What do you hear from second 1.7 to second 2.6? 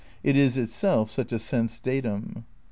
dattma.